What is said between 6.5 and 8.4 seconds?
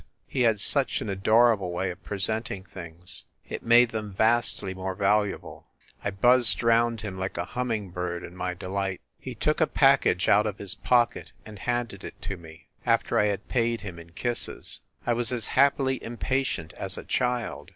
round him like a humming bird in